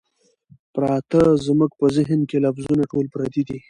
[0.73, 3.57] پراتۀ زمونږ پۀ ذهن کښې لفظونه ټول پردي دي